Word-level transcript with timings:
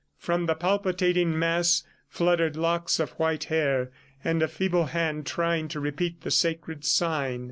From 0.17 0.47
the 0.47 0.55
palpitating 0.55 1.37
mass 1.37 1.83
fluttered 2.09 2.55
locks 2.57 2.99
of 2.99 3.11
white 3.19 3.43
hair, 3.43 3.91
and 4.23 4.41
a 4.41 4.47
feeble 4.47 4.85
hand, 4.87 5.27
trying 5.27 5.67
to 5.67 5.79
repeat 5.79 6.21
the 6.21 6.31
sacred 6.31 6.83
sign. 6.83 7.39